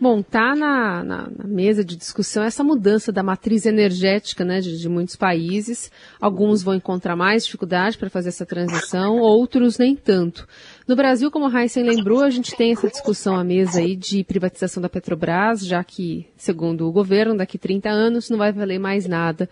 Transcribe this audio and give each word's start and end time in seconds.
Bom, 0.00 0.22
tá 0.22 0.54
na, 0.54 1.02
na, 1.02 1.28
na, 1.28 1.44
mesa 1.44 1.84
de 1.84 1.96
discussão 1.96 2.44
essa 2.44 2.62
mudança 2.62 3.10
da 3.10 3.22
matriz 3.22 3.66
energética 3.66 4.44
né, 4.44 4.60
de, 4.60 4.78
de 4.78 4.88
muitos 4.88 5.16
países. 5.16 5.90
Alguns 6.20 6.62
vão 6.62 6.74
encontrar 6.74 7.16
mais 7.16 7.44
dificuldade 7.44 7.98
para 7.98 8.08
fazer 8.08 8.28
essa 8.28 8.46
transição, 8.46 9.18
outros 9.18 9.78
nem 9.78 9.96
tanto. 9.96 10.46
No 10.86 10.94
Brasil, 10.94 11.32
como 11.32 11.46
a 11.46 11.62
Heisen 11.62 11.82
lembrou, 11.84 12.22
a 12.22 12.30
gente 12.30 12.54
tem 12.54 12.72
essa 12.72 12.88
discussão 12.88 13.34
à 13.34 13.42
mesa 13.42 13.80
aí 13.80 13.96
de 13.96 14.22
privatização 14.22 14.80
da 14.80 14.88
Petrobras, 14.88 15.66
já 15.66 15.82
que, 15.82 16.26
segundo 16.36 16.86
o 16.86 16.92
governo, 16.92 17.36
daqui 17.36 17.58
30 17.58 17.88
anos 17.88 18.30
não 18.30 18.38
vai 18.38 18.52
valer 18.52 18.78
mais 18.78 19.06
nada 19.06 19.48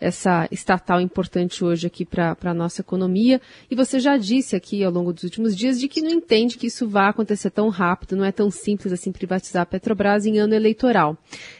essa 0.00 0.46
estatal 0.50 1.00
importante 1.00 1.64
hoje 1.64 1.86
aqui 1.86 2.04
para 2.04 2.36
a 2.42 2.54
nossa 2.54 2.80
economia. 2.80 3.40
E 3.70 3.74
você 3.74 3.98
já 3.98 4.16
disse 4.16 4.54
aqui 4.54 4.84
ao 4.84 4.92
longo 4.92 5.12
dos 5.12 5.24
últimos 5.24 5.56
dias 5.56 5.78
de 5.80 5.88
que 5.88 6.02
não 6.02 6.10
entende 6.10 6.58
que 6.58 6.66
isso 6.66 6.88
vá 6.88 7.08
acontecer 7.08 7.50
tão 7.50 7.68
rápido, 7.68 8.16
não 8.16 8.24
é 8.24 8.32
tão 8.32 8.50
simples 8.50 8.92
assim 8.92 9.12
privatizar 9.12 9.63
Petrobras 9.66 10.26
em 10.26 10.38
ano 10.38 10.54
eleitoral. 10.54 11.16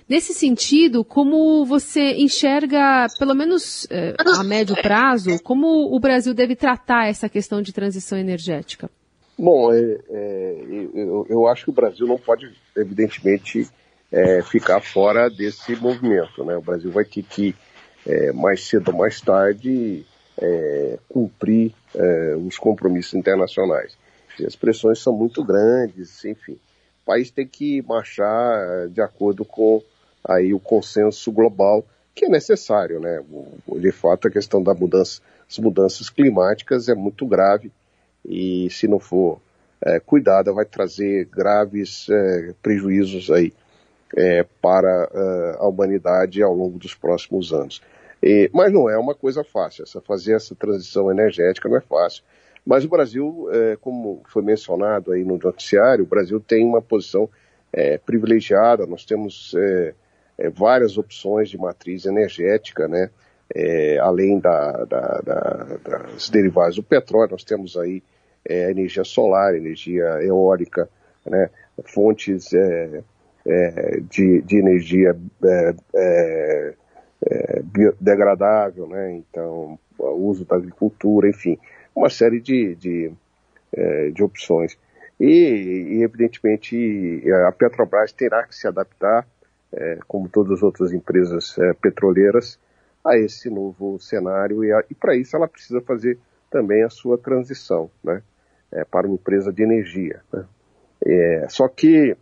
Nesse 0.08 0.34
sentido, 0.34 1.04
como 1.04 1.64
você 1.64 2.14
enxerga, 2.14 3.06
pelo 3.18 3.34
menos 3.34 3.86
eh, 3.90 4.14
a 4.18 4.44
médio 4.44 4.76
prazo, 4.82 5.42
como 5.42 5.94
o 5.94 5.98
Brasil 5.98 6.34
deve 6.34 6.54
tratar 6.54 7.08
essa 7.08 7.28
questão 7.28 7.62
de 7.62 7.72
transição 7.72 8.18
energética? 8.18 8.90
Bom, 9.38 9.72
é, 9.72 9.98
é, 10.10 10.56
eu, 10.94 11.26
eu, 11.28 11.48
acho 11.48 11.64
que 11.64 11.70
o 11.70 11.74
Brasil 11.74 12.06
não 12.06 12.18
pode, 12.18 12.52
evidentemente, 12.76 13.68
é, 14.12 14.42
ficar 14.42 14.80
fora 14.80 15.28
desse 15.28 15.74
movimento. 15.76 16.44
Né? 16.44 16.56
O 16.56 16.62
Brasil 16.62 16.90
vai 16.90 17.04
ter 17.04 17.22
que 17.22 17.54
é, 18.06 18.32
mais 18.32 18.64
cedo 18.64 18.90
ou 18.90 18.98
mais 18.98 19.20
tarde, 19.20 20.04
é, 20.40 20.98
cumprir 21.08 21.72
é, 21.94 22.36
os 22.36 22.58
compromissos 22.58 23.14
internacionais. 23.14 23.96
As 24.44 24.56
pressões 24.56 24.98
são 25.00 25.12
muito 25.12 25.44
grandes, 25.44 26.24
enfim. 26.24 26.58
O 27.04 27.06
país 27.06 27.30
tem 27.30 27.46
que 27.46 27.82
marchar 27.82 28.56
é, 28.56 28.86
de 28.88 29.02
acordo 29.02 29.44
com 29.44 29.82
aí 30.26 30.54
o 30.54 30.58
consenso 30.58 31.30
global 31.30 31.84
que 32.14 32.24
é 32.24 32.28
necessário, 32.28 32.98
né? 32.98 33.22
De 33.76 33.92
fato, 33.92 34.28
a 34.28 34.30
questão 34.30 34.62
da 34.62 34.72
mudança, 34.72 35.20
as 35.50 35.58
mudanças 35.58 36.08
climáticas 36.08 36.88
é 36.88 36.94
muito 36.94 37.26
grave 37.26 37.70
e 38.24 38.70
se 38.70 38.88
não 38.88 38.98
for 38.98 39.38
é, 39.84 40.00
cuidada 40.00 40.50
vai 40.52 40.64
trazer 40.64 41.26
graves 41.26 42.08
é, 42.08 42.54
prejuízos 42.62 43.30
aí 43.30 43.52
é, 44.16 44.44
para 44.62 45.10
a 45.58 45.66
humanidade 45.66 46.42
ao 46.42 46.54
longo 46.54 46.78
dos 46.78 46.94
próximos 46.94 47.52
anos. 47.52 47.82
E, 48.22 48.48
mas 48.54 48.72
não 48.72 48.88
é 48.88 48.96
uma 48.96 49.14
coisa 49.14 49.44
fácil, 49.44 49.82
essa, 49.82 50.00
fazer 50.00 50.34
essa 50.34 50.54
transição 50.54 51.10
energética 51.10 51.68
não 51.68 51.76
é 51.76 51.80
fácil. 51.82 52.22
Mas 52.64 52.84
o 52.84 52.88
Brasil, 52.88 53.48
é, 53.52 53.76
como 53.76 54.22
foi 54.28 54.42
mencionado 54.42 55.12
aí 55.12 55.22
no 55.22 55.38
noticiário, 55.38 56.04
o 56.04 56.08
Brasil 56.08 56.40
tem 56.40 56.64
uma 56.64 56.80
posição 56.80 57.28
é, 57.72 57.98
privilegiada, 57.98 58.86
nós 58.86 59.04
temos 59.04 59.54
é, 59.56 59.94
é 60.38 60.48
várias 60.48 60.96
opções 60.96 61.50
de 61.50 61.58
matriz 61.58 62.06
energética, 62.06 62.88
né? 62.88 63.10
É, 63.54 63.98
além 63.98 64.40
da, 64.40 64.84
da, 64.84 65.20
da, 65.20 65.78
das 65.84 66.30
derivadas 66.30 66.76
do 66.76 66.82
petróleo, 66.82 67.32
nós 67.32 67.44
temos 67.44 67.76
aí 67.76 68.02
é, 68.48 68.70
energia 68.70 69.04
solar, 69.04 69.54
energia 69.54 70.04
eólica, 70.22 70.88
né? 71.26 71.50
fontes 71.84 72.50
de, 74.10 74.40
de, 74.42 74.56
energia 74.56 75.14
é, 75.94 76.74
biodegradável, 77.62 78.86
né? 78.86 79.12
Então, 79.12 79.78
o 79.98 80.28
uso 80.28 80.44
da 80.44 80.56
agricultura, 80.56 81.28
enfim, 81.28 81.58
uma 81.94 82.10
série 82.10 82.40
de, 82.40 82.74
de, 82.74 83.12
é, 83.72 84.10
de 84.10 84.22
opções. 84.22 84.76
E, 85.20 85.26
e, 85.26 86.02
evidentemente, 86.02 87.22
a 87.46 87.52
Petrobras 87.52 88.12
terá 88.12 88.46
que 88.46 88.54
se 88.54 88.66
adaptar, 88.66 89.26
é, 89.72 89.98
como 90.06 90.28
todas 90.28 90.58
as 90.58 90.62
outras 90.62 90.92
empresas 90.92 91.56
é, 91.58 91.72
petroleiras, 91.74 92.58
a 93.04 93.18
esse 93.18 93.50
novo 93.50 93.98
cenário 94.00 94.64
e, 94.64 94.70
e 94.90 94.94
para 94.94 95.14
isso 95.14 95.36
ela 95.36 95.46
precisa 95.46 95.80
fazer 95.82 96.18
também 96.50 96.82
a 96.82 96.88
sua 96.88 97.18
transição, 97.18 97.90
né? 98.02 98.22
É, 98.72 98.84
para 98.84 99.06
uma 99.06 99.14
empresa 99.14 99.52
de 99.52 99.62
energia. 99.62 100.20
Né? 100.32 100.44
É, 101.04 101.46
só 101.48 101.68
que, 101.68 102.16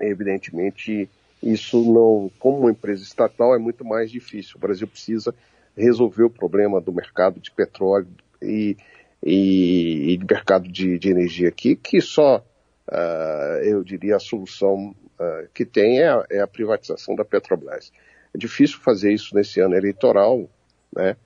evidentemente, 0.00 1.08
isso 1.42 1.84
não, 1.84 2.30
como 2.40 2.60
uma 2.60 2.70
empresa 2.70 3.02
estatal, 3.02 3.54
é 3.54 3.58
muito 3.58 3.84
mais 3.84 4.10
difícil. 4.10 4.56
O 4.56 4.60
Brasil 4.60 4.88
precisa 4.88 5.32
resolver 5.76 6.24
o 6.24 6.30
problema 6.30 6.80
do 6.80 6.92
mercado 6.92 7.38
de 7.38 7.52
petróleo 7.52 8.08
e, 8.42 8.76
e, 9.24 10.12
e 10.12 10.16
do 10.16 10.26
mercado 10.32 10.68
de, 10.68 10.98
de, 10.98 11.10
energia 11.10 11.48
aqui, 11.48 11.76
que 11.76 12.00
só, 12.00 12.44
uh, 12.88 13.62
eu 13.62 13.84
diria, 13.84 14.16
a 14.16 14.20
solução 14.20 14.94
uh, 15.18 15.48
que 15.54 15.64
tem 15.64 16.00
é 16.00 16.08
a, 16.08 16.24
é 16.30 16.40
a, 16.40 16.46
privatização 16.46 17.14
da 17.14 17.24
Petrobras. 17.24 17.92
É 18.34 18.38
difícil 18.38 18.78
fazer 18.80 19.12
isso 19.12 19.34
nesse 19.34 19.60
ano 19.60 19.74
eleitoral, 19.74 20.48
né, 20.94 21.16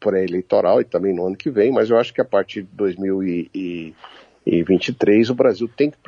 pré-eleitoral 0.00 0.80
e 0.80 0.84
também 0.84 1.14
no 1.14 1.26
ano 1.26 1.36
que 1.36 1.50
vem, 1.50 1.70
mas 1.70 1.90
eu 1.90 1.98
acho 1.98 2.12
que 2.12 2.20
a 2.20 2.24
partir 2.24 2.62
de 2.62 2.68
2023 2.72 5.30
o 5.30 5.34
Brasil 5.34 5.68
tem 5.68 5.88
que 5.90 5.98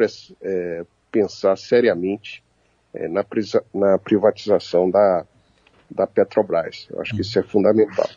é, 0.42 0.84
pensar 1.12 1.56
seriamente 1.56 2.42
é, 2.92 3.06
na, 3.08 3.24
na, 3.72 3.96
privatização 3.98 4.90
da, 4.90 5.24
da 5.90 6.06
Petrobras. 6.06 6.86
Eu 6.90 7.00
acho 7.00 7.14
que 7.14 7.22
isso 7.22 7.38
é 7.38 7.42
fundamental. 7.42 8.10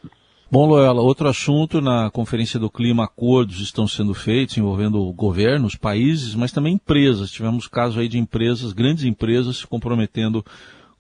Bom, 0.50 0.66
Loyola, 0.66 1.02
outro 1.02 1.28
assunto, 1.28 1.82
na 1.82 2.10
Conferência 2.10 2.58
do 2.58 2.70
Clima, 2.70 3.04
acordos 3.04 3.60
estão 3.60 3.86
sendo 3.86 4.14
feitos 4.14 4.58
envolvendo 4.58 5.12
governos, 5.12 5.76
países, 5.76 6.36
mas 6.36 6.54
também 6.54 6.76
empresas. 6.76 7.30
Tivemos 7.30 7.68
casos 7.68 7.98
aí 7.98 8.08
de 8.08 8.18
empresas, 8.18 8.72
grandes 8.72 9.04
empresas, 9.04 9.58
se 9.58 9.68
comprometendo 9.68 10.46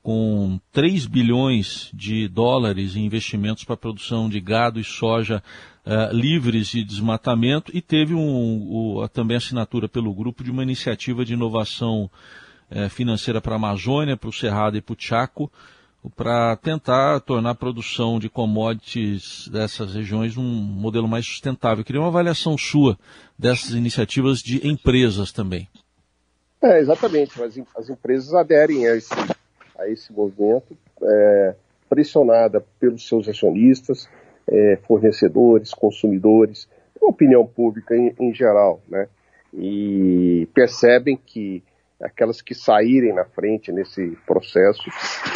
com 0.03 0.59
3 0.73 1.05
bilhões 1.05 1.89
de 1.93 2.27
dólares 2.27 2.97
em 2.97 3.05
investimentos 3.05 3.63
para 3.63 3.75
a 3.75 3.77
produção 3.77 4.27
de 4.27 4.41
gado 4.41 4.81
e 4.81 4.83
soja 4.83 5.41
uh, 5.85 6.13
livres 6.13 6.67
de 6.67 6.83
desmatamento 6.83 7.71
e 7.73 7.81
teve 7.81 8.13
um, 8.13 8.99
o, 8.99 9.07
também 9.07 9.37
assinatura 9.37 9.87
pelo 9.87 10.13
grupo 10.13 10.43
de 10.43 10.51
uma 10.51 10.63
iniciativa 10.63 11.23
de 11.23 11.33
inovação 11.33 12.11
é, 12.69 12.89
financeira 12.89 13.39
para 13.39 13.53
a 13.53 13.55
Amazônia, 13.55 14.17
para 14.17 14.29
o 14.29 14.33
Cerrado 14.33 14.75
e 14.75 14.81
para 14.81 14.93
o 14.93 14.97
Chaco, 14.99 15.49
para 16.15 16.55
tentar 16.57 17.19
tornar 17.21 17.51
a 17.51 17.55
produção 17.55 18.19
de 18.19 18.29
commodities 18.29 19.47
dessas 19.49 19.93
regiões 19.93 20.37
um 20.37 20.43
modelo 20.43 21.07
mais 21.07 21.25
sustentável. 21.25 21.79
Eu 21.79 21.85
queria 21.85 22.01
uma 22.01 22.07
avaliação 22.07 22.57
sua 22.57 22.97
dessas 23.37 23.71
iniciativas 23.71 24.39
de 24.39 24.65
empresas 24.67 25.31
também. 25.31 25.67
É, 26.61 26.79
exatamente. 26.79 27.41
As, 27.41 27.57
as 27.75 27.89
empresas 27.89 28.33
aderem 28.33 28.87
a 28.87 28.95
esse, 28.95 29.13
a 29.77 29.87
esse 29.87 30.11
movimento, 30.11 30.77
é, 31.01 31.55
pressionada 31.89 32.63
pelos 32.79 33.07
seus 33.07 33.27
acionistas, 33.27 34.09
é, 34.47 34.79
fornecedores, 34.87 35.73
consumidores, 35.73 36.67
opinião 37.01 37.45
pública 37.45 37.95
em, 37.95 38.13
em 38.19 38.33
geral, 38.33 38.81
né? 38.87 39.07
E 39.53 40.47
percebem 40.53 41.17
que 41.17 41.63
aquelas 42.01 42.41
que 42.41 42.53
saírem 42.53 43.13
na 43.13 43.25
frente 43.25 43.71
nesse 43.71 44.17
processo 44.25 44.83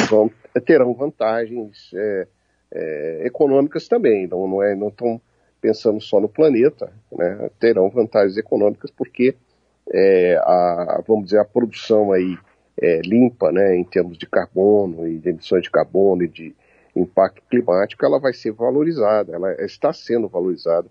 vão, 0.09 0.31
terão 0.65 0.93
vantagens 0.93 1.91
é, 1.93 2.27
é, 2.73 3.21
econômicas 3.25 3.87
também, 3.87 4.27
não, 4.27 4.47
não, 4.47 4.63
é, 4.63 4.75
não 4.75 4.89
estão 4.89 5.19
pensando 5.59 5.99
só 6.01 6.19
no 6.19 6.29
planeta, 6.29 6.91
né, 7.11 7.49
terão 7.59 7.89
vantagens 7.89 8.37
econômicas 8.37 8.89
porque 8.91 9.35
é, 9.91 10.35
a, 10.37 11.03
vamos 11.07 11.25
dizer, 11.25 11.39
a 11.39 11.45
produção 11.45 12.11
aí 12.11 12.37
é, 12.79 13.01
limpa, 13.03 13.51
né, 13.51 13.75
em 13.75 13.83
termos 13.83 14.17
de 14.17 14.25
carbono 14.25 15.07
e 15.07 15.17
de 15.17 15.29
emissões 15.29 15.63
de 15.63 15.71
carbono 15.71 16.23
e 16.23 16.27
de 16.27 16.55
impacto 16.95 17.41
climático, 17.49 18.05
ela 18.05 18.19
vai 18.19 18.33
ser 18.33 18.51
valorizada, 18.51 19.33
ela 19.33 19.53
está 19.63 19.93
sendo 19.93 20.27
valorizada 20.27 20.87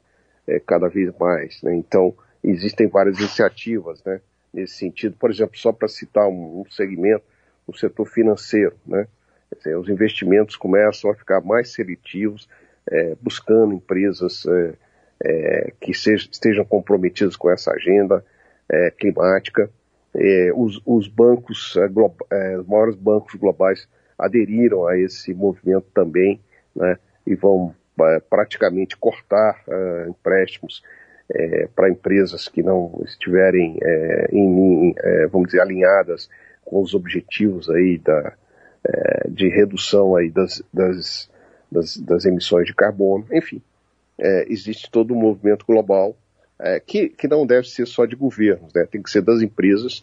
é, 0.47 0.59
cada 0.61 0.89
vez 0.89 1.12
mais, 1.19 1.62
né, 1.62 1.75
então 1.75 2.15
existem 2.43 2.89
várias 2.89 3.19
iniciativas, 3.19 4.03
né, 4.05 4.21
nesse 4.52 4.75
sentido. 4.75 5.17
Por 5.19 5.31
exemplo, 5.31 5.56
só 5.56 5.73
para 5.73 5.88
citar 5.88 6.29
um, 6.29 6.64
segmento, 6.70 7.25
o 7.67 7.76
setor 7.76 8.06
financeiro, 8.06 8.76
né? 8.87 9.06
Dizer, 9.56 9.76
os 9.76 9.88
investimentos 9.88 10.56
começam 10.56 11.11
a 11.11 11.14
ficar 11.14 11.41
mais 11.41 11.73
seletivos, 11.73 12.49
é, 12.88 13.17
buscando 13.20 13.75
empresas 13.75 14.47
é, 14.47 14.75
é, 15.23 15.73
que 15.81 15.93
sejam, 15.93 16.29
estejam 16.31 16.64
comprometidas 16.64 17.37
com 17.37 17.50
essa 17.50 17.73
agenda 17.73 18.25
é, 18.69 18.91
climática. 18.91 19.70
É, 20.14 20.50
os, 20.55 20.81
os, 20.87 21.08
bancos, 21.08 21.76
é, 22.31 22.58
os 22.58 22.67
maiores 22.67 22.96
bancos 22.96 23.35
globais 23.35 23.88
aderiram 24.19 24.87
a 24.87 24.99
esse 24.99 25.35
movimento 25.35 25.87
também, 25.94 26.41
né? 26.75 26.96
E 27.26 27.35
vão 27.35 27.75
praticamente 28.31 28.96
cortar 28.96 29.62
empréstimos 30.08 30.82
é, 31.31 31.69
para 31.75 31.91
empresas 31.91 32.49
que 32.49 32.62
não 32.62 33.00
estiverem, 33.05 33.79
é, 33.82 34.29
em, 34.32 34.94
é, 34.99 35.27
vamos 35.29 35.49
dizer, 35.49 35.61
alinhadas 35.61 36.29
com 36.65 36.82
os 36.82 36.94
objetivos 36.94 37.71
aí 37.71 37.99
da, 37.99 38.35
é, 38.85 39.29
de 39.29 39.49
redução 39.49 40.17
aí 40.17 40.31
das, 40.31 40.62
das, 40.73 41.31
das, 41.71 41.97
das, 41.97 42.25
emissões 42.25 42.67
de 42.67 42.75
carbono, 42.75 43.27
enfim, 43.32 43.62
é, 44.19 44.47
existe 44.53 44.91
todo 44.91 45.15
um 45.15 45.19
movimento 45.19 45.65
global 45.65 46.17
é, 46.59 46.81
que, 46.81 47.09
que 47.09 47.29
não 47.29 47.47
deve 47.47 47.69
ser 47.69 47.87
só 47.87 48.05
de 48.05 48.17
governos, 48.17 48.73
né? 48.75 48.87
tem 48.91 49.03
que 49.03 49.11
ser 49.11 49.23
das 49.23 49.41
empresas 49.41 50.03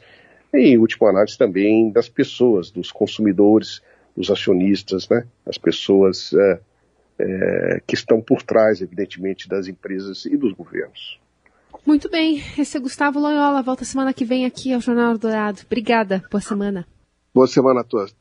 e, 0.53 0.73
em 0.73 0.77
última 0.77 1.09
análise, 1.09 1.37
também 1.37 1.91
das 1.91 2.07
pessoas, 2.07 2.71
dos 2.71 2.91
consumidores, 2.91 3.81
dos 4.15 4.31
acionistas, 4.31 5.07
né? 5.09 5.25
as 5.45 5.57
pessoas 5.57 6.31
é, 7.19 7.81
que 7.85 7.95
estão 7.95 8.21
por 8.21 8.41
trás, 8.41 8.81
evidentemente, 8.81 9.47
das 9.47 9.67
empresas 9.67 10.25
e 10.25 10.35
dos 10.35 10.53
governos. 10.53 11.19
Muito 11.85 12.09
bem, 12.09 12.43
esse 12.57 12.75
é 12.75 12.79
Gustavo 12.79 13.19
Loyola, 13.19 13.61
volta 13.61 13.85
semana 13.85 14.13
que 14.13 14.25
vem 14.25 14.45
aqui 14.45 14.73
ao 14.73 14.81
Jornal 14.81 15.17
Dourado. 15.17 15.61
Obrigada, 15.65 16.23
boa 16.29 16.41
semana. 16.41 16.85
Boa 17.33 17.47
semana 17.47 17.81
a 17.81 17.83
todos. 17.83 18.15